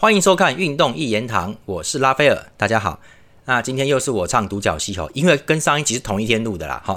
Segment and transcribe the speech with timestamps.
[0.00, 3.00] 欢迎收看《运动一言堂》，我是拉斐尔，大家好。
[3.46, 6.80] 那今天又是我唱独角戏哦，因为跟上一集是同一天录的啦。
[6.84, 6.96] 好，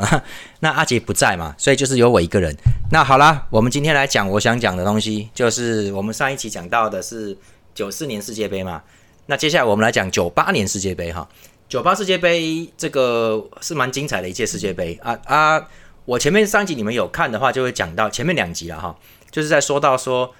[0.59, 2.56] 那 阿杰不在嘛，所以就是有我一个人。
[2.92, 7.35] 那好啦，我们今天来讲我想讲的东西，就是我们上一期讲到的是
[7.74, 8.84] 九四年世界杯嘛。
[9.26, 11.28] 那接下来我们来讲九八年世界杯哈。
[11.68, 15.68] 九八世界杯这个是蛮精彩的一届世界杯啊啊！
[16.06, 18.96] 我前面上集你们有看的话，就会讲到前面两集了哈，
[19.32, 20.32] 就是在说到说。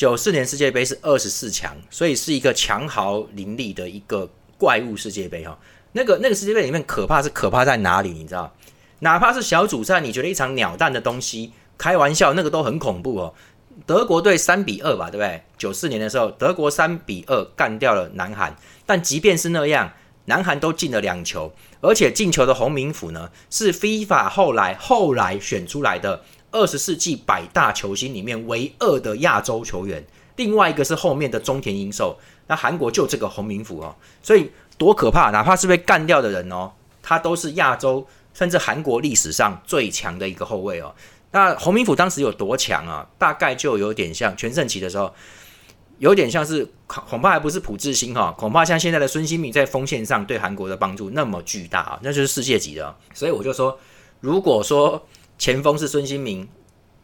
[0.00, 5.58] 九四年世界杯是二十四强，所以是一个强豪林立的一个怪物世界杯哈。
[5.92, 8.08] 那个那个世界杯里面可怕是可怕在哪里？
[8.08, 8.50] 你知道？
[9.00, 13.34] 哪怕是小组赛，你觉得一场鸟蛋的东西，开玩笑，那个都很恐怖哦。
[13.84, 15.42] 德国队三比二吧，对不对？
[15.58, 19.92] 九四年的时候，德国三比二干掉了南韩，但即便是那样，
[20.24, 26.22] 南韩都进了两球，而且进球的洪明甫呢，是 FIFA 后来后来选出来的。
[26.52, 30.04] 二十世纪百大球星里面唯二的亚洲球员，
[30.36, 32.18] 另外一个是后面的中田英寿。
[32.46, 35.30] 那韩国就这个洪明甫哦，所以多可怕！
[35.30, 40.92] 哪怕是被干掉的人哦，他都是亚洲甚至韩国历史上最强的一个后卫哦。
[41.30, 43.08] 那洪明甫当时有多强啊？
[43.16, 45.14] 大概就有点像全盛期的时候，
[45.98, 52.96] 有点像是恐怕还不是朴智星哈，恐怕像现在的孙兴民在锋线上对韩国的帮助那么巨大啊，那就是世界级的。
[53.14, 53.78] 所以我就说，
[54.18, 55.06] 如果说。
[55.40, 56.46] 前锋是孙兴民，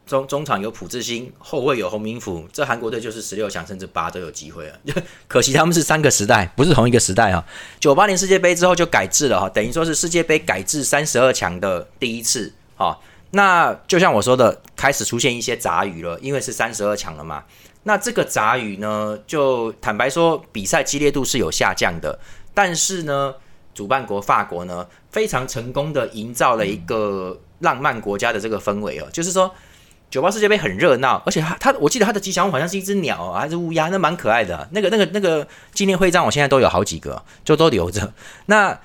[0.06, 4.78] 中中场有朴智星，后卫有洪明甫，这韩国队就是十六强甚至八都有机会了。
[5.26, 7.42] 可惜他们是三个时代，不是同一个时代啊。
[7.80, 13.00] 九八年世界杯之后就改制了哈，等于说是世界杯改制三十二强的第一次哈。
[13.30, 17.42] 那就像我说的，开始出现一些杂鱼了，因为是三十二强了嘛。
[17.84, 22.18] 那这个杂鱼呢，就坦白说，比赛激烈度是有下降的，
[22.52, 23.34] 但是呢，
[23.76, 27.38] 主办国法国呢，非常成功的营造了一个。
[27.60, 29.50] 浪漫国家的这个氛围哦，就是说，
[30.10, 34.68] 九八世界杯很热闹，而且他他，我记得他的吉祥物好像是一只鸟还是乌鸦，那蛮可爱的。
[34.72, 38.12] 那个那个那个纪念徽章，我现在都有好几个，就都留着。
[38.44, 38.78] 那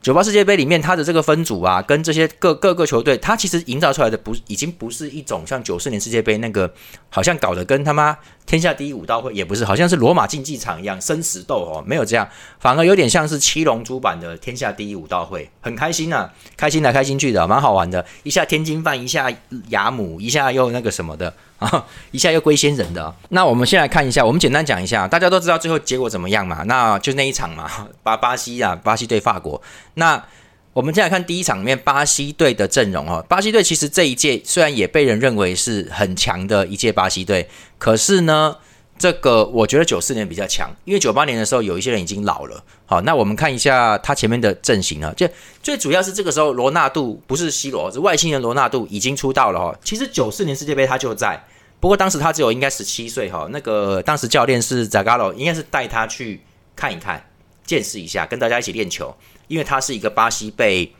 [0.00, 6.72] 九八世界杯里面，它的这个分组啊，跟这些各各个球队，它其实营造出来的不已经不是一种像九四年世界杯那个，
[7.10, 12.28] 好像搞得跟他妈天下第一武道会也不是，好像是罗马竞技场一样生死斗哦，没有这样，
[12.60, 19.30] 反而有点像是七龙珠版的天下第一武道会，很开心呐，开心来开心去的，蛮好玩的，一下天津饭，一下
[19.70, 21.34] 雅姆，一下又那个什么的。
[21.58, 23.14] 啊， 一下又归仙人的。
[23.28, 26.62] 那我们先来看一下，我们简单讲一下，大家都知道最后结果怎么样嘛？
[26.64, 27.68] 那就那一场嘛，
[28.02, 29.60] 巴巴西啊，巴西对法国。
[29.94, 30.22] 那
[30.72, 33.24] 我们先来看第一场里面巴西队的阵容哦。
[33.28, 37.48] 巴西队其实这一届虽然也被人认为是很强的一届巴西队，
[37.78, 38.56] 可是呢。
[38.98, 42.62] 这个我觉得九四年比较强，因为九八年的时候有一些人已经老了。
[42.84, 45.28] 好，那我们看一下他前面的阵型啊，就
[45.62, 49.78] 最主要是这个时候罗纳度不是 C 罗，是外星人罗纳度已经出道了哈。
[49.84, 51.44] 其实九四年世界杯他就在，
[51.78, 53.46] 不过当时他只有应该十七岁哈。
[53.50, 56.42] 那个当时教练是 z a g a l o 应该是带他去
[56.74, 57.24] 看一看、
[57.64, 59.14] 见识一下，跟大家一起练球，
[59.46, 60.92] 因为他是一个巴西被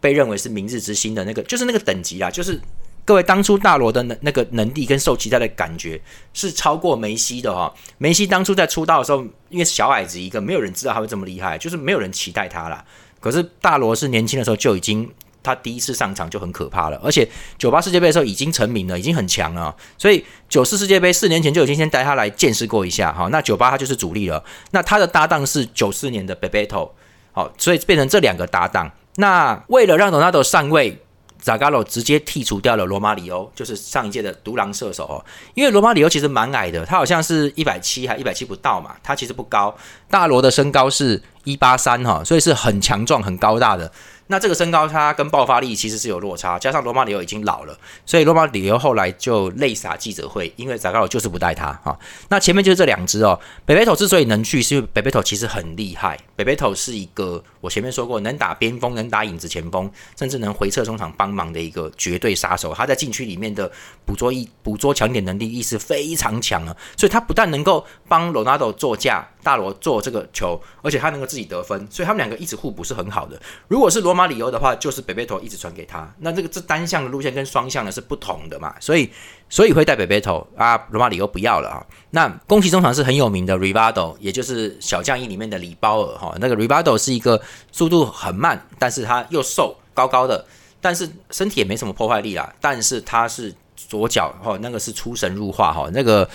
[0.00, 2.60] 被认为是明日之星的那个，就是那个等级啊，就是。
[3.08, 5.98] 各位，当初大罗的那那个能力跟受期待的感觉
[6.34, 7.72] 是超过梅西的哈。
[7.96, 12.84] 梅西当初在出道的时候，因为小矮子一个，没有人知道他会这么厉害，就是没有人期待他啦。
[13.18, 15.10] 可是大罗是年轻的时候就已经，
[15.42, 17.26] 他第一次上场就很可怕了，而且
[17.56, 19.74] 九八世界杯的时候已经成名了，已经很强了。
[19.96, 23.26] 所以九四世界杯四年前就已经先带他来见识过一下哈。
[23.32, 24.44] 那九八他就是主力了。
[24.72, 26.90] 那他的搭档是九四年的 Bebeto，
[27.32, 28.92] 好，所以变成这两个搭档。
[29.16, 31.00] 那为了让罗纳多上位。
[31.40, 35.24] 扎加罗直接剔除掉了罗马里欧，就是上一届的独狼射手哦。
[35.54, 39.74] 因为罗马里欧其实蛮矮的，他好像是一百七还一百七不到嘛，他其实不高。
[40.10, 43.90] 大罗的身高是一八三哈，所以是很强壮、很高大的。
[44.28, 51.98] 那这个身高差跟爆发力其实是有落差，加上罗马里奥已经老了，所以罗马里奥后来就泪洒记者会，因为扎高罗就是不带他哈。
[52.28, 56.18] 那前面就是这两只哦，北北头之所以能去，是因为北北头其实很厉害。
[56.36, 62.72] 北北头是一个我前面说过能打边锋、能打影子前锋，甚至能回撤中场帮忙的一个绝对杀手。
[62.74, 63.70] 他在禁区里面的
[64.04, 69.26] 捕捉意、捕捉强点能力意识非常强啊，所以他不但能够帮罗纳多做架。
[69.40, 73.40] 大罗做这个球，而且他能够自己得分，所以他们两个一直互补是很好的。
[73.66, 79.08] 如果是罗罗马里欧的话，就是北贝头一直传给他，那这个这单向的路线跟双向的是不同的嘛，所以
[79.48, 81.86] 所以会带北贝头啊，罗马里欧不要了啊。
[82.10, 86.34] 那攻击中场是很有名的 Rivado，也就是小将一里面的里包尔哈。
[86.40, 90.44] 那个 Rivado 是一个速度很慢，但是他又瘦高高的，
[90.80, 92.52] 但是身体也没什么破坏力啦。
[92.60, 96.28] 但是他是左脚哈，那个是出神入化哈，那个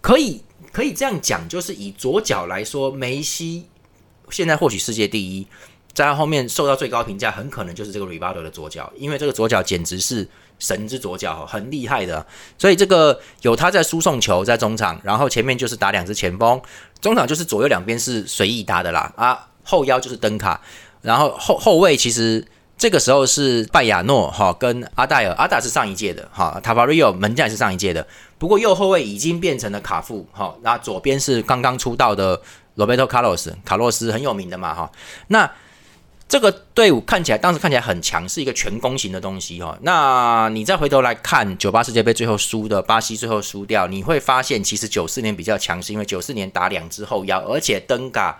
[0.00, 0.42] 可以。
[0.70, 3.66] 可以这样讲，就是以左脚来说，梅西
[4.28, 5.46] 现在或许世界第一，
[5.94, 10.28] 在他后面受到最高评价，很可能就是这个 r i v a d o 的左脚，因为这个左脚简直是
[10.60, 12.24] 神之左脚，很厉害的。
[12.56, 16.60] 所以这个有他在输送球在中场，然后前面就是打两只前锋，
[17.00, 19.12] 中场就是左右两边是随意打的啦。
[19.16, 20.60] 啊，后腰就是登卡，
[21.02, 22.46] 然后后后卫其实
[22.76, 28.06] 这个时候是拜亚诺哈跟阿戴尔，阿达是上一届的哈，塔巴瑞奥门将也是上一届的。
[28.38, 32.40] 不过右后卫已经变成了卡夫哈，那左边是刚刚出道的
[32.76, 34.92] 罗贝托卡洛斯，卡洛斯很有名的嘛哈，
[35.26, 35.50] 那。
[36.28, 39.78] 这个队伍看起来当时看起来很强，是一个全攻型的东西哈。
[39.80, 48.38] 那你再回头来看九八世界杯最后输的巴西最后输掉，你会发现其实九四年比较强，是因为九四年打两支后腰，而且登嘎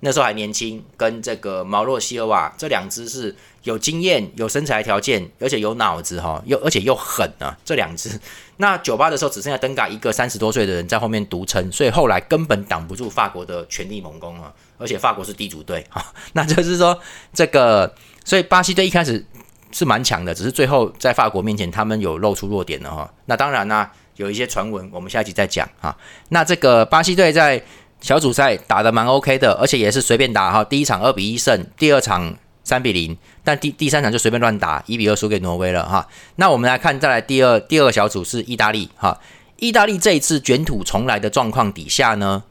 [0.00, 3.34] 那时候还年轻，跟这个毛洛西尔瓦这两只是
[3.64, 8.18] 有经验、有身材条件，而且有脑子哈，又而且又狠啊，这两只。
[8.58, 14.52] 那九八的时候只剩下登嘎一个三十多岁的人在后面独撑，所以后来根本挡不住法国的全力猛攻啊！
[14.78, 16.04] 而且法国是地主队哈，
[16.34, 16.98] 那就是说
[17.32, 17.92] 这个，
[18.24, 19.24] 所以巴西队一开始
[19.72, 23.12] 是蛮强的，只是最后在法国面前他们有露出弱点了哈。
[23.26, 25.96] 那当然呢，有一些传闻，我们下一集再讲哈。
[26.28, 27.60] 那这个巴西队在
[28.00, 32.36] 小组赛打得蛮 OK 的，而且也是随便打哈，第一场二比一胜，第二场。
[32.64, 36.06] 三比零，但第第三场就随便乱打，一比二输给挪威了哈。
[36.36, 39.18] 那我们来看，再来第二第二个小组是意大利哈。
[39.56, 42.42] 意大利这一次卷土重来的状况底下呢，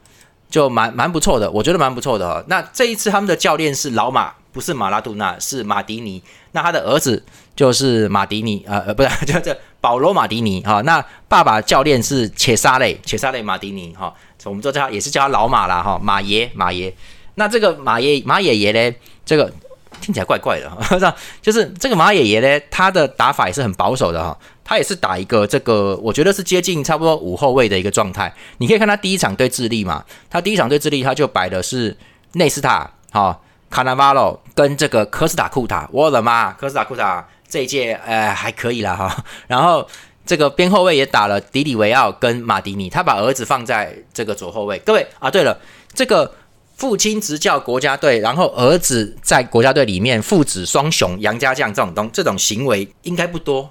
[0.50, 2.44] 就蛮蛮不错的，我觉得蛮不错的哈。
[2.48, 6.24] 那这一次他们的教练是老马，不是马拉杜纳，是马迪尼。
[6.54, 7.24] 那他的儿子
[7.58, 10.80] 就是马迪尼，呃呃，不是，叫 这保罗马迪尼哈。
[10.84, 14.14] 那爸爸教练是切萨雷，切萨雷马迪尼哈。
[14.46, 16.94] 我们都叫他也是叫他老马啦哈，马爷马爷。
[17.36, 18.96] 那这个马爷马爷爷呢，
[19.26, 19.52] 这个。
[20.00, 28.32] 听起来怪怪的哈， 就是这个马爷爷呢，他的打法也是很保守的哈，他也是打一个这个，我觉得是接近差不多五后卫的一个状态。
[28.60, 31.98] 你可以看他第一场对智利嘛，他第一场对智利他就摆的是
[32.34, 33.40] 内斯塔、哈
[33.72, 35.90] 卡纳瓦罗跟这个科斯塔库塔。
[35.92, 39.24] 我的妈，科斯塔库塔这一届呃还可以啦哈。
[39.48, 39.88] 然后
[40.26, 44.78] 这个边后卫也打了迪里维奥跟马迪尼，他把儿子放在这个左后卫。
[44.80, 45.60] 各位啊，对了，
[45.94, 46.34] 这个。
[46.78, 53.68] 父亲执教国家队，然后儿子在国家队里面父子双雄，杨家将这种东这种行为应该不多，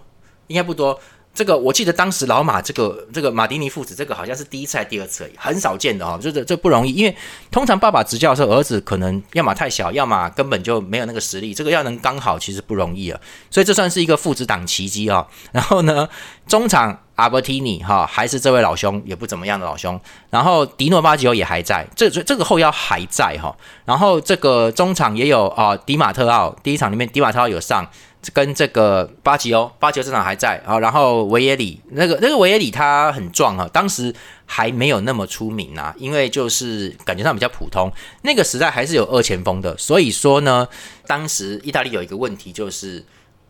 [0.48, 0.98] 应该不多。
[1.36, 7.14] 这个我记得当时老马这个这个马丁尼父子这个好像是第一次还是第二次而已，很少见的哦，就是这不容易，因为
[7.50, 15.26] 通常爸爸执教的时候，儿子可能要么太小，要么根本就没有那个实力，这个要能刚好其实不容易啊，所以这算是一个父子档奇迹啊。
[15.52, 16.08] 然后呢，
[16.48, 23.54] 中场阿伯提尼哈还是这位老兄也不怎么样的老兄，然后迪诺巴吉欧也还在，这这这个后腰还在哈，
[23.84, 27.86] 然后这个中场也有啊迪马特奥，第一场里面迪马特奥有上。
[28.34, 34.12] 跟这个巴吉欧，巴吉欧这场还在啊，然后维耶里那个那个维耶里他很壮啊，当时
[34.44, 37.88] 还没有那么出名啊，因为就是感觉上比较普通。
[38.22, 40.66] 那个时代还是有二前锋的，所以说呢，
[41.06, 43.04] 当时意大利有一个问题就是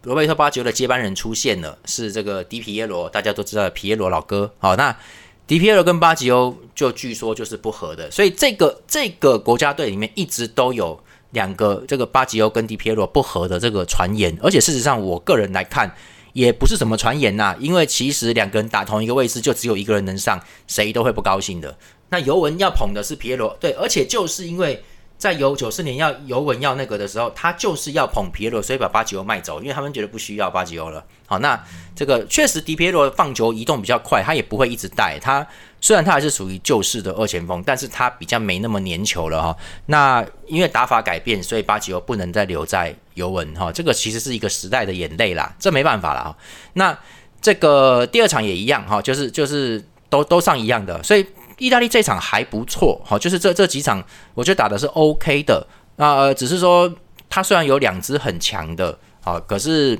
[0.06, 4.52] 罗贝托巴吉欧的接班人出现了，是这个迪皮耶罗，大家都知道皮耶罗老哥。
[4.58, 4.96] 好，那
[5.46, 10.98] 迪皮耶罗跟巴吉欧就据说就是不合的，所以这个这个国家队里面一直都有。
[11.32, 15.92] 两个这个巴吉欧跟迪皮耶罗不合的这个传言，而且事实上，我个人来看
[16.32, 21.76] 也不是什么传言呐，因为其实两个人打同一个位置，就只有一个人能上，谁都会不高兴的。
[22.08, 24.82] 那尤文要捧的是皮耶罗，对，而且就是因为
[25.18, 31.02] 在尤九四年要尤文要那个的时候，他就是要捧皮耶罗，所以把巴吉欧卖走，因为他们觉得不需要巴吉欧了。
[31.26, 31.58] 好，那
[31.94, 35.46] 这个确实迪皮罗放球移动比较快，他也不会一直带他。
[35.80, 39.56] 虽然他还是属于旧式的二前锋，但是他比较没那么粘球了哈。
[39.86, 43.72] 那因为打法改变，所以巴吉欧不能再留在尤文哈。
[43.72, 46.36] 这个其实是一个时代的眼泪啦，这没办法了哈。
[46.74, 46.96] 那
[47.40, 51.24] 这个第二场也一样哈，就是就是都都上一样的，所以
[51.58, 53.18] 意大利这场还不错哈。
[53.18, 54.02] 就是这这几场
[54.34, 56.92] 我觉得打的是 OK 的啊，只是说
[57.28, 59.98] 他虽然有两支很强的啊，可是。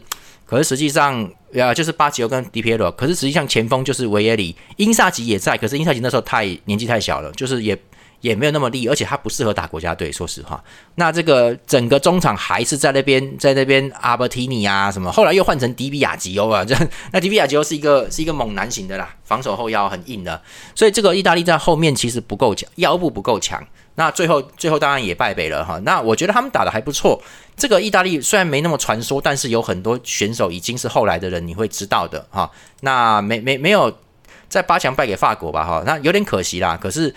[0.49, 1.29] 可是实际上，
[1.61, 2.89] 啊，就是巴吉欧跟迪皮耶罗。
[2.93, 5.59] 可是实际上前锋就是维耶里，英萨吉也在。
[5.59, 7.77] 可是英萨吉那时候太年纪太小了，就是也
[8.27, 10.11] 也没有那么厉，而且他不适合打国家队。
[10.11, 10.63] 说实话，
[10.97, 16.65] 那这个整个中场还是在那边，在那边阿伯提尼啊什么，后来又换成迪比亚吉欧啊。
[16.65, 16.75] 这
[17.13, 20.41] 那迪比亚吉欧是一个是一个猛男型的啦，防守后腰很硬的。
[20.75, 23.65] 所以这个意大利在后面其实不够强，腰部不够强。
[23.99, 25.79] 那最后最后当然也败北了哈。
[25.85, 27.23] 那我觉得他们打的还不错。
[27.57, 32.51] 这个意大利虽然没那么传说，但是有很多选手已经是后来的人，你会知道的哈。
[32.81, 33.91] 那没没没有
[34.49, 36.79] 在八强败给法国吧哈，那有点可惜啦。
[36.81, 37.15] 可是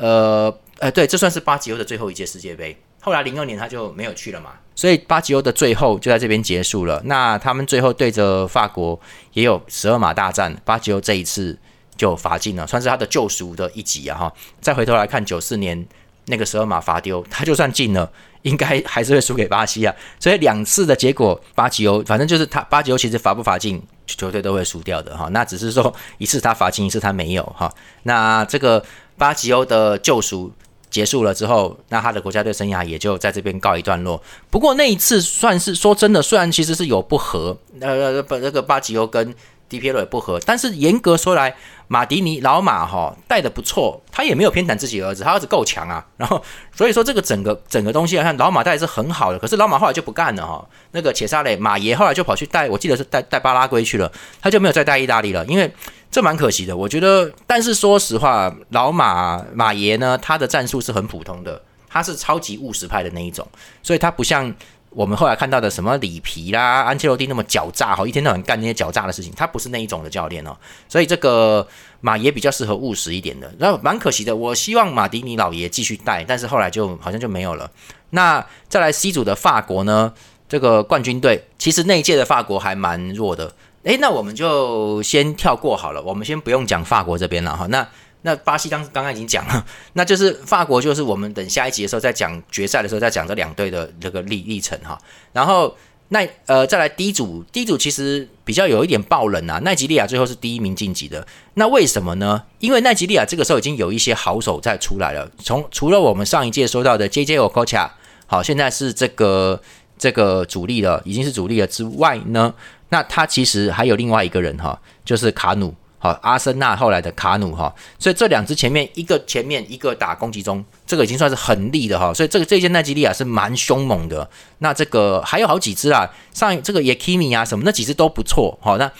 [0.00, 2.76] 呃呃，对，这算是巴吉欧的最后一届世界杯。
[3.00, 7.00] 后来零二年他就没有去了嘛，所以巴吉欧的最后就在这边结束了。
[7.04, 8.98] 那他们最后对着法国
[9.32, 11.58] 也有十二码大战，巴吉欧这一次
[11.96, 14.32] 就罚进了，算是他的救赎的一集啊哈。
[14.60, 15.86] 再回头来看九四年。
[16.26, 18.08] 那个十二码罚丢，他就算进了，
[18.42, 19.92] 应该还是会输给巴西啊。
[20.20, 25.28] 所以两次的结果，巴吉欧反正就是他巴吉欧其实罚不罚进，球队都会输掉的哈。
[25.30, 27.72] 那只是说一次他罚进，一次他没有哈。
[28.04, 28.80] 那这个
[29.20, 30.50] 巴吉欧的救赎
[30.88, 34.22] 结束了之后，那他的国家队生涯也就在这边告一段落。
[34.48, 39.34] 不过那一次算是说真的，虽然其实是有不和，那那，那个巴吉欧跟。
[39.70, 41.54] D P L 也不合，但是严格说来，
[41.86, 46.04] 马迪尼老马哈带的不错，他也没有偏袒自己儿子，他儿子够强啊。
[46.16, 46.42] 然后
[46.74, 49.38] 所以说这个整个 整个东西来看，老马带是很好的。
[49.38, 54.10] 可是老马后来就不干了哈，那个切萨雷马爷后来就跑去带，我记得是带带巴拉圭去了，
[54.42, 55.72] 他就没有再带意大利了，因为
[56.10, 56.76] 这蛮可惜的。
[56.76, 63.46] 我觉得，但是说实话，老马马爷呢，他的战术是很普通的，他是超级务实派的那一种，
[63.82, 64.52] 所以他不像。
[64.90, 70.56] 我们后来看到的什么里皮啦、安切洛蒂那么狡诈，哈，一天到晚干那些狡诈的事情，他不是那一种的教练哦。
[70.88, 71.66] 所以这个
[72.00, 74.34] 马爷比较适合务实一点的，然后蛮可惜的。
[74.34, 77.70] 我希望马迪尼老爷继续带，但是后来就好像就没有了。
[78.10, 80.12] 那再来 C 组的法国呢？
[80.48, 83.54] 这个冠军队其实那一届的法国还蛮弱的。
[83.84, 87.66] 诶，那我们就先跳过好了，我们先不用讲法国这边了哈。
[87.68, 87.86] 那
[88.22, 94.98] 那巴西刚刚刚已经讲了， 那就是法国，就是我们等下一集的时候再讲决赛的时候再讲这两队的这个历历程哈。
[95.32, 95.74] 然后
[96.08, 101.26] 那呃再来第一组，第一组其实比较有一点爆冷啊，奈吉利亚最后是第一名晋级的。
[101.54, 102.42] 那为什么呢？
[102.58, 107.90] 因为奈吉利亚这个时候已经有一些好手在出来了，从除了我们上一届说到的 J J Okocha，
[108.26, 109.62] 好，现在是这个
[109.96, 112.52] 这个主力了，已经是主力了之外呢，
[112.90, 115.74] 那他其实还有另外一个人哈，就是卡努。
[116.02, 124.26] 好，阿森纳后来的卡努哈，所以这两支前面一个前面一个打攻击中，这个已经算是很厉的哈，所以这个这件奈吉利亚是蛮凶猛的。
[124.60, 128.58] 那这个还有好几支啊，上这个也 Kimi 啊什么那几支都不错。
[128.62, 128.90] 好，那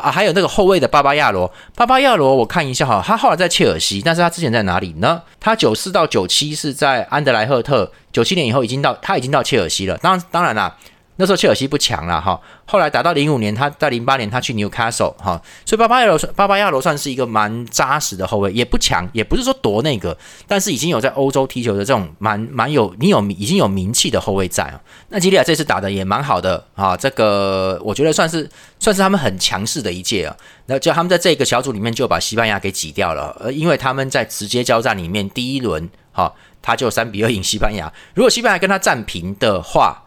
[0.00, 5.20] 啊还有那个后卫的巴巴亚罗，巴巴亚罗我看一下哈，他后来在切尔西，但是他之前在哪里呢？
[5.38, 9.98] 他九四到九七是在安德莱赫特，九七年以后已经到他已经到切尔西了。
[9.98, 10.74] 当当然啦。
[11.16, 24.80] 那时候切尔西不强了哈，后来打到零五年，他在零八年他去 Newcastle 哈，所以巴巴亚罗巴巴亚罗算是一个蛮扎实的后卫，也不强，也不是说夺那个，但是已经有在欧洲踢球的这种蛮蛮有你有已经有名气的后卫在啊。
[25.08, 30.36] 那吉利亚这次打的也蛮好的啊，这个我觉得算是算是他们很强势的一届啊。
[30.66, 37.90] 那就他们在这个小组里面就把西班牙给挤掉了，呃，因为他们在直接交战里面第一轮哈，他就三比二赢西班牙。
[38.14, 40.02] 如果西班牙跟他战平的话，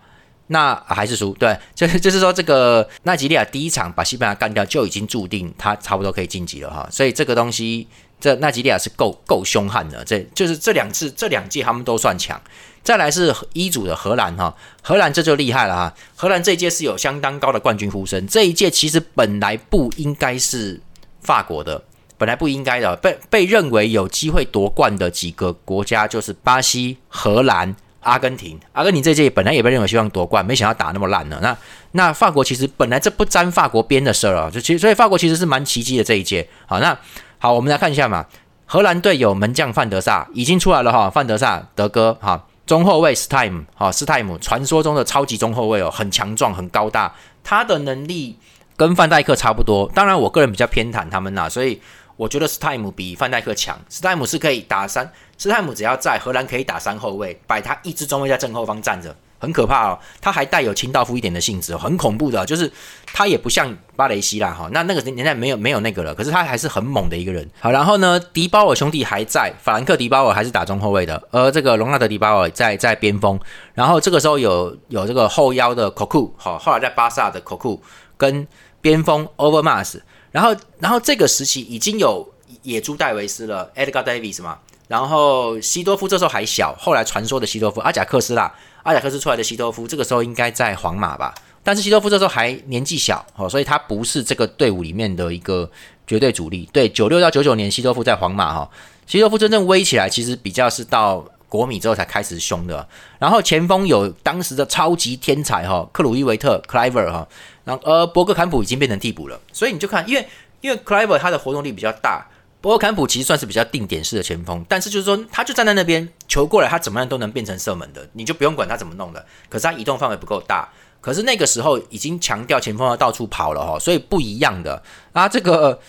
[0.51, 6.87] 那还是输，对， 就是就是说，这个奈吉利亚第一场把西班牙干掉，就已经注定他差不多可以晋级了哈。
[6.91, 7.87] 所以这个东西，
[8.19, 12.39] 这奈吉利亚是够够凶悍的，这就是这两次这两届他们都算强。
[12.81, 15.93] 再来是一组的荷兰哈，荷兰这就厉害了哈。
[16.15, 20.81] 荷兰这一届是有相当高的冠军呼声，这一届其实本来不应该是
[21.21, 21.83] 法国的，
[22.17, 27.75] 本来不应该的，被被认为有机会夺冠的几个国家就是巴西、荷兰。
[28.01, 31.39] 阿根廷，阿根廷这届本来也被认为希望夺冠，没想到打那么烂呢。
[31.41, 31.57] 那
[31.91, 36.47] 那法国其实本来这不沾法国边的事儿啊，就其实所以法国其实是蛮奇迹的这一届。
[36.65, 36.97] 好，那
[37.37, 38.25] 好，我们来看一下嘛。
[38.65, 47.11] 荷兰队有门将范德萨已经出来了哈，范德萨德哥哈，中后卫斯泰姆哈，斯泰姆传说中的超级中后卫哦，很强壮，很高大，
[47.43, 48.37] 他的能力
[48.77, 49.89] 跟范戴克差不多。
[49.95, 51.81] 当然，我个人比较偏袒他们呐，所以
[52.19, 53.79] 我觉得斯泰姆比范戴克强。
[53.88, 55.09] 斯泰姆是可以打三。
[55.38, 59.97] 斯泰姆只要在荷兰可以打三后卫，摆他一支中卫在正后方站着，很可怕哦。
[60.19, 62.69] 他还带有清道夫一点的性质，很恐怖的，就是
[63.05, 64.67] 他也不像巴雷西啦哈。
[64.73, 67.49] 那那个年代没有没有那个了，可是他还是很猛的一个人。
[67.61, 73.39] 好，然后呢，迪包尔兄弟还在，法兰克迪包尔还是打中后卫的，而这个隆纳德迪包尔在在边锋。
[73.73, 77.79] 然后这个时候有有这个后腰的 Coco，好，后来在巴萨的 Coco
[78.17, 78.45] 跟
[78.81, 80.01] 边锋 Overmars。
[80.31, 82.27] 然后然后这个时期已经有
[82.63, 84.57] 野猪戴维斯了，Edgar Davis 嘛。
[84.88, 91.31] 然后西多夫这时候还小，后来传说的西多夫阿贾克斯啦，阿贾克斯出来的西多夫，这个时候应该在皇马吧？
[91.63, 95.69] 但是西多夫这时候还年纪小哦，所以他不是这个队伍里面的一个
[96.07, 96.67] 绝对主力。
[96.74, 98.67] 对，九六到九九年西多夫在皇马哈，
[99.05, 102.88] 西多夫真正威起来，其实比较是到国米之后才开始凶的。
[103.19, 107.27] 然后前锋有当时的超级天才哈，克鲁伊维特 （Cliver） 哈，
[107.69, 110.27] 然后呃博格坎普已经变成替补了，所以你就看，因为
[110.61, 112.25] 因为 Cliver 他的活动力比较大。
[112.61, 119.25] 博格坎普其实算是比较定点式的前锋，但是就是说，他就站在那边，球过来，他怎么样都能变成射门的，你就不用管他怎么弄的。
[119.47, 120.67] 可是他移动范围不够大，
[120.99, 124.83] 可是那个时候已经强调前锋要到处跑了哦，所以不一样的。
[125.13, 125.79] 啊，这个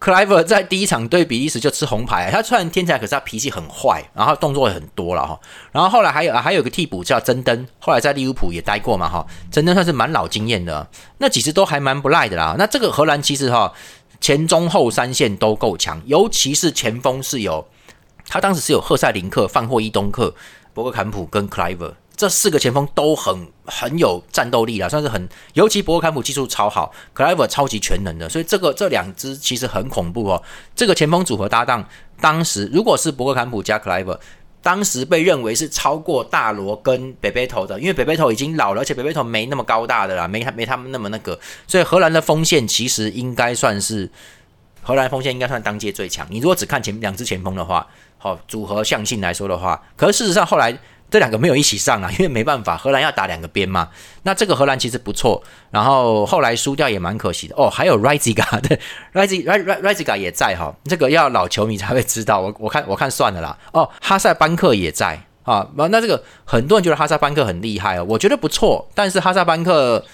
[0.00, 5.38] Cliver 在第一场对比利时就吃红牌，他虽然天才，可是他脾气很坏，然后动作也很多了哈。
[5.72, 10.88] 然后后来还有还有个替补叫真登，后来在利物浦也待过嘛哈，真登算是蛮老经验的，
[11.18, 12.56] 那几次都还蛮不赖的啦。
[12.58, 13.72] 那这个荷兰其实哈。
[14.22, 17.66] 前中后三线都够强，尤其是前锋是有，
[18.28, 20.34] 他当时是有赫塞林克、范霍伊东克、
[20.74, 30.42] 博格坎普跟 Cliver 这四个前锋都很很有战斗力啊，算是很，尤其博克坎普技术超好 c l i v e r 超级全能的，所以这个这两支其实很恐怖哦。
[30.76, 31.82] 这个前锋组合搭档，
[32.20, 34.20] 当时如果是博克坎普加 c l i v e r
[34.60, 44.10] 当时被认为是超过大罗跟北北头的，因为北北头已经老了，而且北北头没那么高大的啦，没他没他们那么那个，所以荷兰的锋线其实应该算是
[44.82, 46.26] 荷兰锋线应该算当届最强。
[46.28, 47.86] 你如果只看前两支前锋的话，
[48.18, 50.78] 好组合向性来说的话，可是事实上后来。
[51.10, 53.88] 这两个没有一起上啊， 因为没办法，荷兰要打两个边嘛。
[54.22, 57.68] 那这个荷兰其实不错，然后后来输掉也蛮可惜的哦。
[57.68, 58.78] 还有 r i z i g a 对
[59.12, 62.40] r i z i r i z i g a 也在哈，这个要老球迷才会知道。
[62.40, 63.58] 我我看我看算了啦。
[63.72, 65.66] 哦，哈塞班克也在啊。
[65.76, 70.04] 那这个很多人觉得哈塞班克很厉害哦，我觉得不错，但是哈塞班克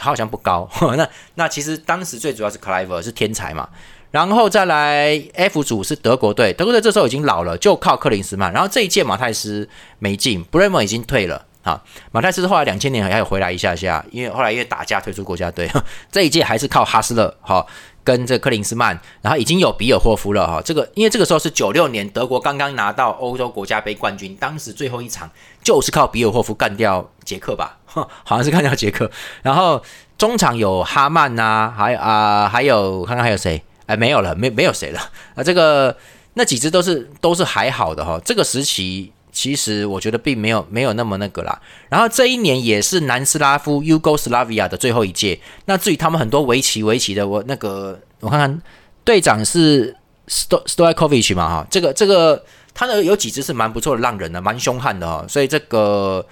[0.00, 0.68] 好像不高。
[0.96, 3.68] 那那其实当时最主要是 Cliver 是天才嘛。
[4.12, 8.52] 然后再来 F 组是德国队，德国队这时候已经老了，就靠克林斯曼。
[8.52, 11.46] 然后这一届马泰斯没进 b r e m e r 已经退了。
[11.62, 15.70] 啊，马泰斯后来两千年还有回来一下下，因为后来因为打架退出国家队。
[16.10, 17.64] 这一届还是靠哈斯勒，哈，
[18.02, 20.60] 跟这克林斯曼，然后已经有比尔霍夫了，哈。
[20.60, 25.30] 这个因为这个时候是九六年，德国刚刚拿到欧洲国家杯冠军，当时最后一场
[25.62, 29.08] 就是靠比尔霍夫干掉捷克吧， 好像是干掉捷克。
[29.42, 29.80] 然后
[30.18, 33.62] 中场有哈曼呐，还有啊还有看看还有谁。
[33.92, 35.00] 哎，没有了，没没有谁了
[35.34, 35.44] 啊！
[35.44, 35.94] 这个
[36.32, 38.18] 那几只都是都是还好的哈。
[38.24, 41.60] 这个时期其实我觉得并没有没有那么那个啦。
[41.90, 45.38] 然后这一年也是南斯拉夫 Yugoslavia 的最后一届。
[45.66, 48.62] 那至于他们很多围棋围棋的，我那个我看看
[49.04, 49.94] 队长是
[50.26, 51.66] Sto Stoikovich 嘛哈。
[51.70, 55.26] 这个这个他的有几只是蛮不错的浪人的，蛮凶悍的哈。
[55.28, 56.24] 所以这个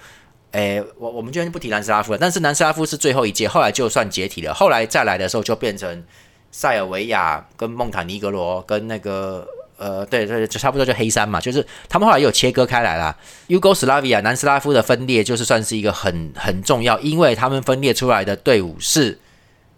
[0.51, 2.17] 哎，我我们今天不提南斯拉夫了。
[2.17, 4.51] 但是南斯拉夫是最后一届，后来就算解体了。
[4.51, 6.03] 后来再来的时候就变成。
[6.51, 13.17] 塞尔维亚跟孟塔尼格罗跟那个呃，对对，就差不多就黑山嘛，就是他们后来又切割开来了。
[13.47, 19.19] Yugoslavia 南斯拉夫的分裂就是算是一个很很重要，因为他们分裂出来的队伍是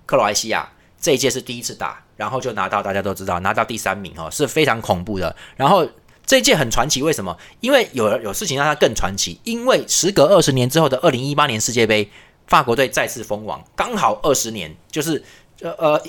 [0.06, 5.34] 克罗埃西亚，这一届是第一次打，然后就拿到大家都知道拿到第三名哦，是非常恐怖的。
[5.56, 5.88] 然后
[6.25, 7.38] 这一届很传奇，为什么？
[7.62, 12.12] 因为有有事情让它更传奇，因为时隔二十年之后的二零一八年世界杯，
[12.48, 15.24] 法国队再次封王，刚好二十年，就是
[15.62, 16.02] 呃呃。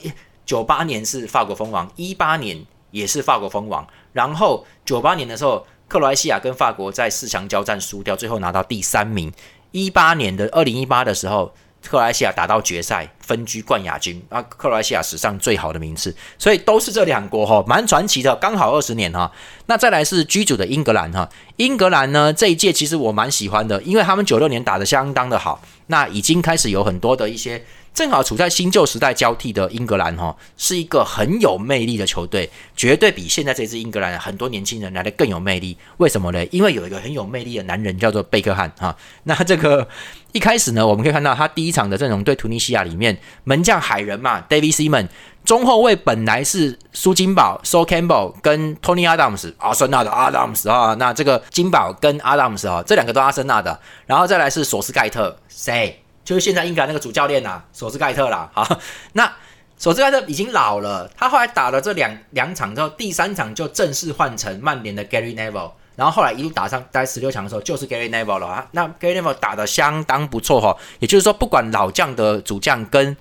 [0.47, 3.87] 九八年是法国封王，一八年也是法国封王。
[4.13, 9.33] 然后九八年的时候，克罗埃西亚跟法国在四强交战输掉，最后拿到第三名。
[9.73, 11.53] 一八年的二零一八的时候，
[11.83, 16.15] 克罗埃西亚打到决赛，分居冠亚军，啊，克罗埃西亚史上最好的名次。
[16.39, 19.33] 所以都是这两国哈，蛮传奇的，刚好二十年哈。
[19.67, 27.65] 那再来是居主的英格兰哈，英格兰呢这一届其实我蛮喜欢的，因为他们九六年打的相当的好，那已经开始有很多的一些。
[27.95, 35.79] 正好处在新旧时代交替的英格兰，哈，是一个很有魅力的球队，绝对比现在这支英格兰很多年轻人来的更有魅力。
[35.99, 36.45] 为什么呢？
[36.47, 38.95] 因为有一个很有魅力的男人叫做贝克汉，哈。
[39.23, 39.87] 那这个
[40.33, 45.07] 一开始呢，我们可以看到他第一场的阵容对突尼西亚里面门将海人嘛，David Simon，
[45.45, 56.01] 中后卫本来是苏金宝 So Campbell 跟 Tony Adams，阿森纳的 Adams 啊，那这个金宝跟 Adams 啊，这两个都阿森纳的，然后再来是索斯盖特，谁？
[56.25, 58.51] 就是现在英格兰那个主教练呐，索斯盖特啦。
[58.55, 58.67] 哈，
[59.13, 59.31] 那
[59.77, 68.67] 索斯盖特已经老了，他后来打了这两两场之后，第三场就正式换成曼联的 Gary Neville，然后后来一路打上待十六强的时候，就是 Gary Neville 了啊。
[68.73, 73.17] 那 Gary Neville 打的相当不错哈，也就是说，不管老将的主将跟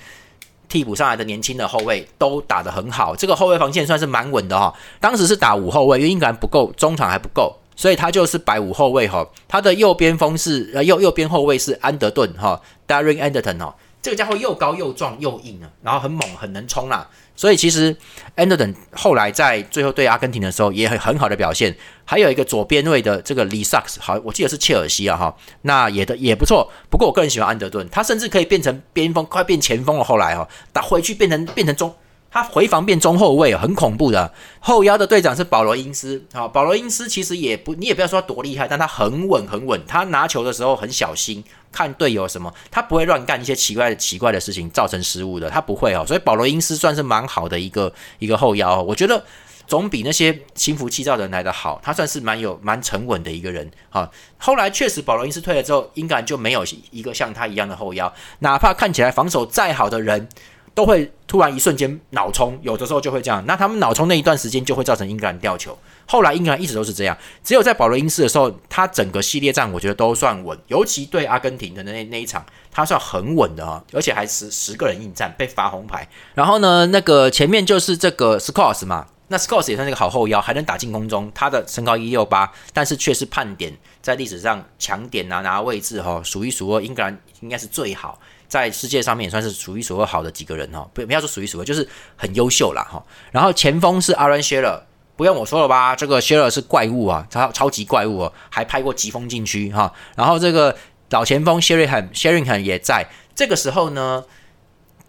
[0.69, 4.73] 替补上来的年轻的后卫都打得很好，这个后卫防线算是蛮稳的哈。
[4.99, 7.59] 当时是打五后卫，因为英格兰不够，中场还不够。
[7.83, 17.09] 所以他就是摆五后卫哈，他的右边锋是呃右右边后卫是安德顿哈，Darren Anderton 哈，这个家伙又高又壮又硬啊，然后很猛很能冲啦。
[17.35, 17.93] 所以其实
[18.37, 21.75] Anderton 后来在最后对阿根廷的时候也很很好的表现。
[22.05, 26.71] 还有一个左边位的这个 Lee Sachs，好，我记得是切尔西啊哈，那也的也不错。
[26.89, 30.03] 不过我个人喜欢安德顿，他甚至可以变成边锋，快变前锋了。
[30.05, 31.93] 后来哈打回去变成变成中。
[32.33, 34.33] 他回防变中后卫，很恐怖的。
[34.59, 39.79] 后腰的队长是保罗因斯，好，保罗因斯其实也不，你也不要说他多厉害，但他很稳很稳。
[39.87, 46.03] 他拿球的时候很小心，看队友什么，他不会乱干一些奇怪的奇怪的事情，造成失误的，他不会哦。
[46.07, 49.23] 所以保罗因斯算是蛮好的一个一个后腰，我觉得
[49.67, 51.79] 总比那些心浮气躁的人来的好。
[51.83, 53.69] 他算是蛮有蛮沉稳的一个人。
[53.91, 60.27] 好，后来确实保罗因斯退了之后，英格兰就没有一个像他一样的后腰，哪怕看起来防守再好的人。
[60.73, 63.43] 都会突然一瞬间脑冲，有的时候就会这样。
[63.45, 65.77] 那他们脑冲那一段时间就会造成英格兰掉球。
[66.05, 76.07] 后来英格兰一直都是这样，只有在保罗因斯的时候，他整个系列战我觉得都算稳，尤其对阿根廷的那那一场，他算很稳的啊，而且还十十个人应战被罚红牌。
[76.33, 81.31] 然后呢，那个前面就是这个 s c o r s 嘛，那 Scott 也算是个好后腰，还能打进攻中。
[81.33, 88.19] 他的身高一六八，但是却是判点在历史上强点啊，拿位置哈，数一数二，英格兰应该是最好，
[88.53, 90.87] 在世界上面也算是数一数二好的几个人哈。
[90.93, 93.03] 不不要说数一数二，就是很优秀啦哈。
[93.31, 94.79] 然后前锋是 Aaron Shearer，
[95.15, 95.95] 不用我说了吧？
[95.95, 99.91] 这个 Shearer 是怪物啊，超超级怪物哦，还拍过疾风禁区哈。
[100.15, 100.77] 然后这个
[101.09, 104.23] 老前锋 Shearer Shearer 也在这个时候呢，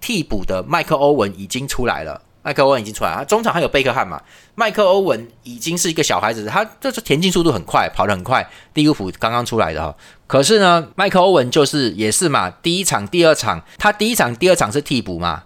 [0.01, 2.23] 替补的麦克欧文已经出来了。
[2.45, 4.21] 麦克欧文已经出来，了中场还有贝克汉嘛？
[4.55, 8.47] 麦克欧文已经是一个小孩子，他就是田径速度很快，跑得很快。
[8.75, 15.45] 利物浦刚刚出来的哈，可是呢，麦克欧文就是也是嘛，第一场、第二场，他第一场、第二场是替补嘛。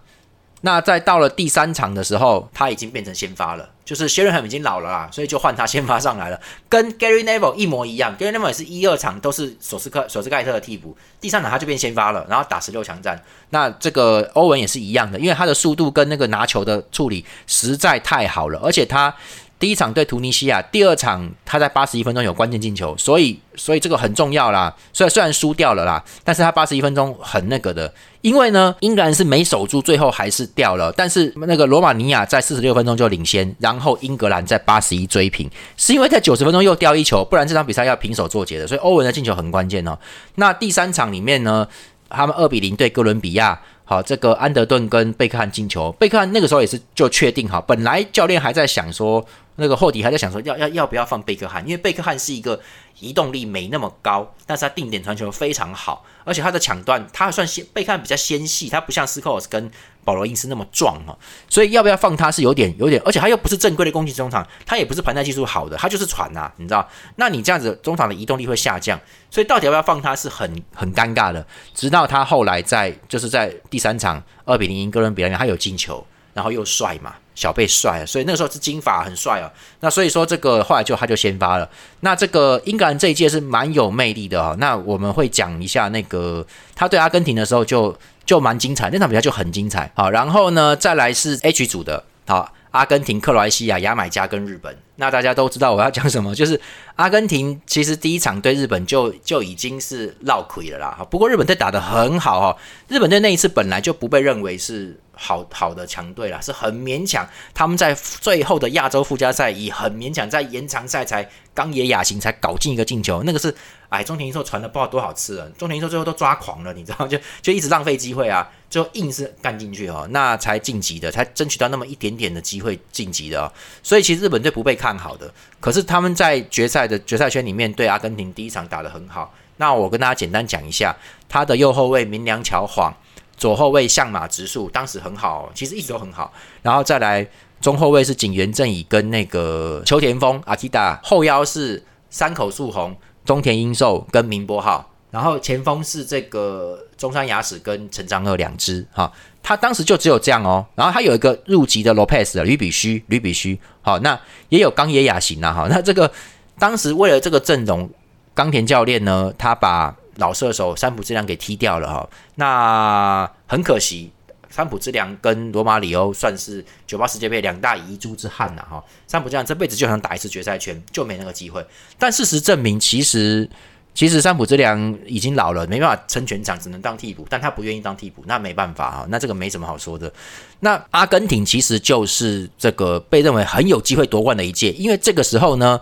[0.62, 8.16] 那在到了第三场的时候，他已经变成先发了，就是 Sherram 已经老了啦，所以就换他先发上来了，跟 Gary Neville 一模一样。
[8.18, 13.22] Gary Neville 也是一二场都是索斯克索斯盖特的替补，第三场他就变先发了，然后打十六强战。
[13.50, 19.14] 那这个欧文也是一样的，因为他的速度跟那个拿球的处理实在太好了，而且他。
[19.58, 24.74] 第一场对图尼西亚，第二场他在八十一分钟有关键进球，所以所以这个很重要啦。
[24.92, 30.92] 虽然虽然输掉了啦，但是他八十一分钟很那个的，因为呢，英格兰是没守住，最后还是掉了。
[30.92, 38.66] 但是那个罗马尼亚在四十六分钟就领先，然后英格兰在八十一追平，是因为在九十分钟又掉一球，不然这场比赛要平手作结的。
[38.66, 39.98] 所以欧文的进球很关键哦。
[40.36, 41.66] 那第三场里面呢，
[42.08, 43.60] 他们二比零对哥伦比亚。
[43.84, 49.24] 好，这个安德顿跟贝克汉进球，贝克汉那个时候也是就确定好，本来教练还在想说，
[49.58, 52.58] 那个后底还在想说要要要不要放贝克汉，因为贝克汉是一个
[53.00, 59.70] 移动力没那么高，但是他定点传球非常好，而且他的抢断他算纤，贝克汉比较纤细，他不像斯科尔斯跟。
[60.04, 61.14] 保罗因斯那么壮哈，
[61.50, 66.88] 所以要不要放他是有点有点，而且他又不是正规的攻击中场，他也不是盘带技术好的，他就是传呐，你知道？
[67.16, 68.98] 那你这样子中场的移动力会下降，
[69.30, 71.46] 所以到底要不要放他是很很尴尬的。
[71.74, 76.06] 直到他后来在就是在第三场二比零赢哥伦比亚，他有进球，
[76.38, 79.50] 然后又帅嘛，小贝帅，所以那个时候是金发很帅哦。
[79.80, 81.68] 那所以说这个后来就他就先发了。
[82.00, 84.56] 那这个英格兰这一届是蛮有魅力的哦。
[84.58, 87.96] 那我们会讲一下那个他对阿根廷的时候就。
[88.28, 89.90] 就蛮精彩，那场比赛就很精彩。
[89.94, 94.76] 好，然后呢，再来是 H 组的，好，阿根廷、克罗埃西亚、牙买加跟日本。
[94.96, 96.60] 那大家都知道我要讲什么，就是
[96.96, 101.06] 阿根廷其实第一场对日本就就已经是落亏了啦。
[101.10, 105.00] 不过日本队打得很好哈，日本队那一次本来就不被认为是。
[105.20, 107.28] 好好的强队啦，是很勉强。
[107.52, 113.22] 他们在最后的亚洲附加赛，以很勉强在延长赛才冈野雅行才搞进一个进球。
[113.24, 113.52] 那个是
[113.88, 123.52] 哎，中田英寿传的不知道多少次了，中田英寿最后都抓狂了，你知道就 就一直浪费机会啊，最后硬是干进去哦，那才晋级的，才争取到那么一点点的机会晋级的。
[123.82, 125.28] 所以其实日本队不被看好的，
[125.58, 129.34] 可是他们在决赛的决赛圈里面对阿根廷第一场打得很好。
[129.56, 130.94] 那我跟大家简单讲一下，
[131.28, 132.94] 他的右后卫明良桥晃。
[133.38, 136.30] 左后卫相马直树当时很好，其实一直都很好。
[136.60, 137.26] 然后再来
[137.60, 149.10] 中后卫是井原正以跟那个秋田丰阿基达，后腰是山口树宏、中田英寿跟明波浩，然后前锋是这个中山雅史跟陈章二两支哈。
[149.42, 150.66] 他当时就只有这样哦。
[150.74, 154.20] 然后他有一个入籍的罗佩斯吕比须吕比须，好，那
[154.50, 155.66] 也有冈野雅行啊哈。
[155.70, 156.10] 那这个
[156.58, 157.88] 当时为了这个阵容，
[158.34, 164.10] 冈田教练呢，他把老射手三浦之良给踢掉了哈，那很可惜，
[164.50, 168.82] 三浦之良跟罗马里欧算是九八世界杯两大遗珠之憾呐哈。
[169.06, 171.64] 三浦之良这辈子就想打一次决赛圈，就没那个机会。
[171.98, 173.48] 但事实证明，其实
[173.94, 177.24] 其实三浦之良已经老了，没办法撑全场，只能当替补。
[177.30, 180.12] 但他不愿意当替补，那没办法哈，那这个没什么好说的。
[180.58, 185.80] 那阿根廷其实就是这个被认为很有机会夺冠的一届，因为这个时候呢。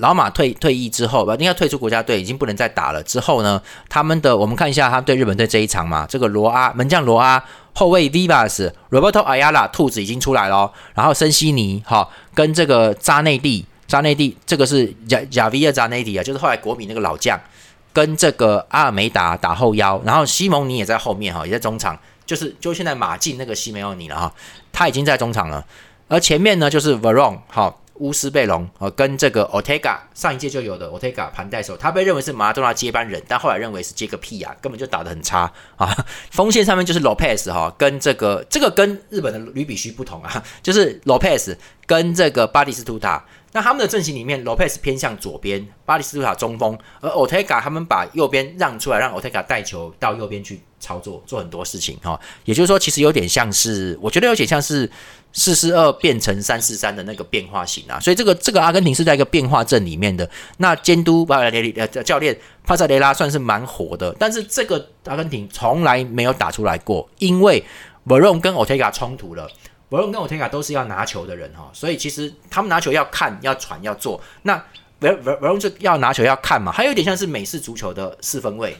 [0.00, 3.02] 老马退退役之后，不应该退出国家队，已经不能再打了。
[3.02, 17.38] 之后呢，他们的我们看一下他对日本队这一场嘛，这个罗阿门将罗阿，后卫 Vivas Roberto Ayala 兔子已经出来了，然后森西尼哈跟这个扎内蒂扎内蒂，这个是贾贾维亚扎内蒂啊，就是后来国米那个老将，
[17.92, 24.32] 跟这个阿尔梅达打后腰，然后西蒙尼也在后面哈，也在中场，就是就现在马竞那个西梅奥尼了哈，
[24.72, 25.64] 他已经在中场了，
[26.08, 27.74] 而前面呢就是 Veron 哈。
[28.00, 36.04] 乌斯贝隆呃，跟这个 Otega 上一届就有的 Otega 盘带手，他被认为是马拉多纳接班人，但后来认为是接个屁啊，根本就打得很差啊。
[36.30, 43.24] 锋线上面就是 Lopez 哈，跟这个这个跟日本的吕比须不同啊， 就是 Lopez 跟这个巴蒂斯图塔。
[43.52, 52.18] 那他们的阵型里面，Lopez 偏向左边，巴蒂斯图塔中锋，而 Otega 他们把右边让出来，让 Otega 带球到右边去操作，做很多事情哈。
[52.44, 54.90] 也就是说，其实有点像是，我觉得有点像是。
[55.34, 60.28] 四四二变成三四三的那个变化型啊，所以这个这个阿根廷是在一个变化阵里面的。
[60.58, 67.62] 那监督巴雷呃教练帕萨雷拉算是蛮火的，但是这个阿根廷从来没有打出来过，因为
[68.06, 69.48] Veron 跟 Otega 冲突了
[69.90, 74.20] Veron 跟 Otega 都是要拿球的人哈，所以其实他们拿球要看、要传、要做。
[74.42, 74.62] 那
[75.00, 78.76] Veron 就要拿球要看嘛，还有一点像是美式足球的四分位。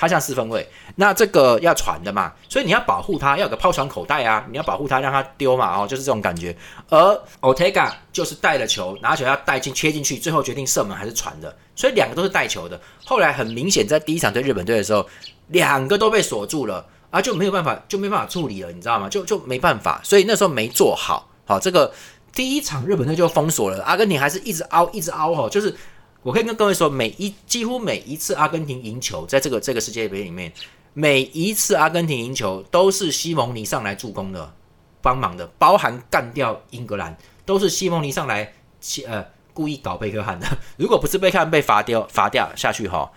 [0.00, 6.56] 他像四分卫，那这个要传的嘛，所以你要保护他，要有个抛传口袋啊，你要保护他，让他丢嘛，哦，就是这种感觉。
[6.88, 12.80] 而 Otega 就是带了球，拿球要带进切进去，最后决定射门还是传的，所以两个都是带球的。
[13.04, 15.06] 后来很明显，在第一场对日本队的时候，
[15.48, 19.06] 两个都被锁住了啊，就没有办法，就没办法处理了，你知道吗？
[19.06, 21.28] 就就没办法，所以那时候没做好。
[21.44, 21.92] 好，这个
[22.32, 25.76] 第一场日本队就封锁了，阿根廷还是一直凹，一直凹哦，就是。
[26.22, 30.52] 我可以跟各位说，每一几乎每一次阿根廷赢球，在这个这个世界杯里面，
[30.92, 34.52] 每一次阿根廷赢球都是西蒙尼上来助攻的，
[35.00, 38.52] 帮忙的，包含干掉英格兰，都是西蒙尼上来，
[39.06, 40.46] 呃，故意搞贝克汉的。
[40.76, 43.10] 如果不是贝克汉被罚掉罚掉下去哈，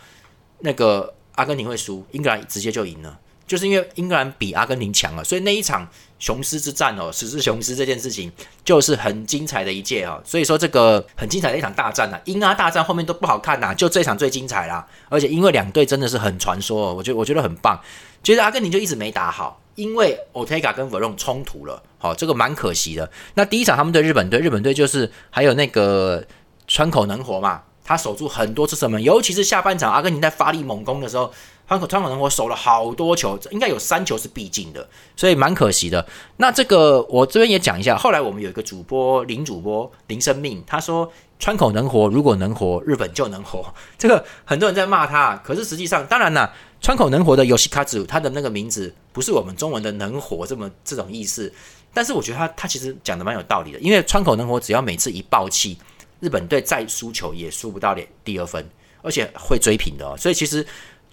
[0.60, 3.20] 那个阿根廷会输，英格兰直接就赢了。
[3.46, 8.32] 就是因为英格兰比阿根廷强了，所以那一场雄狮之战哦，史诗雄狮这件事情
[8.64, 10.22] 就是很精彩的一届哦。
[10.24, 14.88] 所以说这个很精彩的一场大战呐，英阿大战后面都不好看呐，就这场最精彩啦。
[15.10, 17.80] 而且因为两队真的是很传说，哦我觉我觉得很棒。
[18.24, 23.12] 其实阿根廷就一直没打好，因为 Otega 跟 Veron 冲突了，好，这个蛮可惜的。
[23.34, 26.26] 那第一场他们对日本队，日本队就是还有那个
[26.66, 31.34] 川口能活嘛，他守住很多次射门，尤其是下半场阿根廷在发力猛攻的时候。
[31.68, 36.06] 川口川口能活守了好多球，应该有三球是必进的，所以蛮可惜的。
[36.38, 37.98] 那这个我这边也讲一下。
[37.98, 43.74] 后来我们有一个主播林主播林生命，他说川口能活如果能活，日本就能活。
[43.98, 51.52] 这个很多人在骂他，可是实际上当然啦，川口能活的游戏卡子，他的那个名字不是我们中文的能活这么这种意思。
[51.94, 55.78] 但是我觉得他他其实讲的蛮有道理的，因为川口能活只要每次一爆气，
[56.20, 58.70] 日本队再输球也输不到连第二分，
[59.02, 60.16] 而且会追平的。
[60.18, 60.64] 所以其实。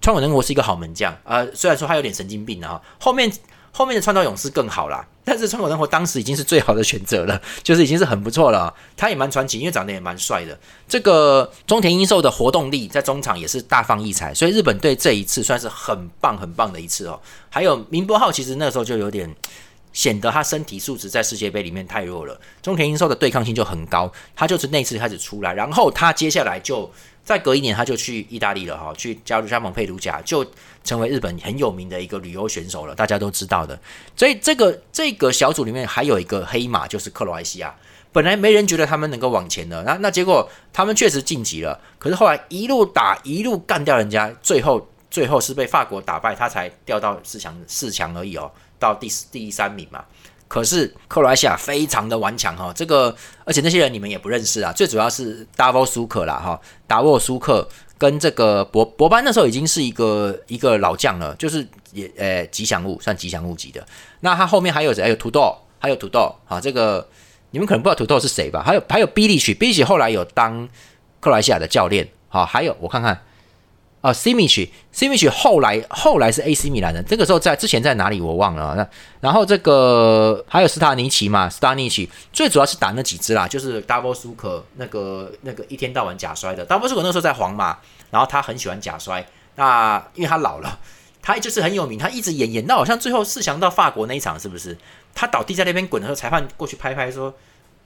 [0.00, 3.30] 川口能活是一个好门将，呃，虽然说他有点神经病啊，后面
[3.72, 8.74] 后面的川岛勇士更好啦，但是川口能活当时已经是最好的选择了， 就是已经是很不错了。
[8.96, 10.58] 他也蛮传奇，因为长得也蛮帅的。
[10.88, 17.20] 这个中田英寿的活动力在中场也是大放异彩，所以日本队这一次算是很棒很棒的一次哦。
[17.48, 19.32] 还有明波浩，其实那时候就有点
[19.92, 26.90] 显得他身体素质在世界杯里面太弱了，中田英寿的对抗性就很高，他就是那次开始出来，然后他接下来就。
[27.22, 30.44] 再隔一年，他就去意大利了哈，去加入加盟佩鲁贾，就
[30.82, 33.78] 成为日本很有名的一个旅游选手了，大家都知道的。
[34.16, 37.72] 所以这个这个小组里面还有一个黑马，就是克罗埃西亚。
[38.10, 48.50] 本来没人觉得他们能够往前的，那那结果他们确实晋级了，可是后来一路打一路干掉人家，最后最后是被法国打败，他才掉到四强四强而已哦，
[48.80, 50.04] 到第第三名嘛。
[50.48, 53.14] 可是克罗埃西亚非常的顽强哈，这个
[53.44, 63.86] 而且那些人你们也不认识啊，最主要是达沃苏克啦哈，达沃苏克跟这个博博班那时候已经是一个一个老将了，就是也呃吉祥物算吉祥物级的。
[64.18, 65.04] 那他后面还有谁？
[65.04, 67.08] 还有土豆，还有土豆啊，这个
[67.52, 68.60] 你们可能不知道土豆是谁吧？
[68.60, 70.68] 还有还有比利奇，比利奇后来有当
[71.20, 73.22] 克罗埃西亚的教练，好，还有我看看。
[74.00, 78.74] 啊，Simic，Simic 后来后来是 AC 米兰的，这个时候在之前在哪里我忘了。
[78.74, 78.88] 那
[79.20, 87.78] 然后这个还有斯塔尼奇嘛，斯塔尼奇最主要是打那几支啦，就是 Double 苏克那个那个一天到晚假摔的 Double 苏克那时候在皇马，
[88.10, 89.26] 然后他很喜欢假摔。
[89.56, 90.78] 那因为他老了，
[91.20, 94.78] 他就是很有名，他一直演演到好像最后四强到法国那一场是不是？
[95.14, 97.34] 他倒地在那边滚的时候，裁判过去拍拍说。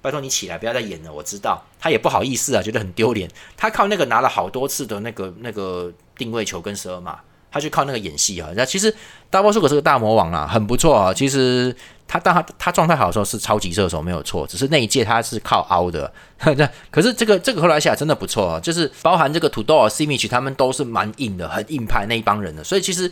[0.00, 1.10] 拜托你起来，不要再演了。
[1.10, 3.26] 我知道他也不好意思啊，觉得很丢脸。
[3.56, 7.18] 他靠那个拿了好多次的那个那个定位球跟十二码，
[7.50, 8.48] 他就靠那个演戏啊。
[8.56, 8.94] 那其实
[9.30, 11.12] 大波苏可是个大魔王啊，很不错啊。
[11.12, 11.74] 其实
[12.06, 16.12] 他当他他状态好的时候是超级射手没有错，只是那一届他是靠凹的。
[16.90, 22.62] 可是这个这个克罗西亚真的不错啊，就是包含这个土豆啊、C 米奇他们都是蛮硬的，很硬派那一帮人的。
[22.62, 23.10] 所以其实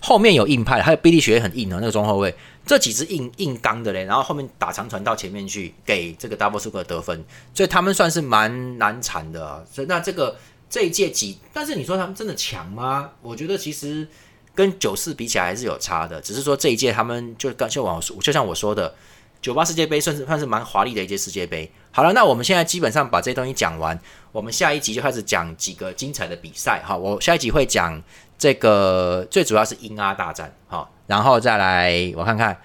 [0.00, 2.34] 后面有硬派，还有比利学也很硬的那个中后卫。
[2.64, 7.24] 这几支硬硬刚的嘞，然后后面打长传到前面去给这个 Double Super 得分，
[7.54, 9.64] 所以他们算是蛮难缠的。
[9.72, 10.34] 所以那这个
[10.68, 13.10] 这一届几，但是你说他们真的强吗？
[13.22, 14.06] 我觉得其实
[14.54, 18.94] 跟九四比起来还是有差的，只是说这一届他们就刚就我就像我说的，
[19.40, 21.70] 九八世界杯算是算是蛮华丽的一届世界杯。
[21.90, 23.98] 好了，那我们现在基本上把这些东西讲完，
[24.32, 26.82] 我们下一集就开始讲几个精彩的比赛。
[26.84, 28.02] 哈，我下一集会讲
[28.36, 30.54] 这个最主要是英阿大战。
[30.66, 30.92] 好。
[31.06, 32.60] 然后再来，我看看，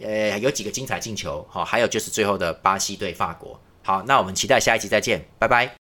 [0.00, 5.70] 呃，有几个精彩进球，好，还有就是最后的巴西对法国，好，那我们期待下一集再见，拜拜。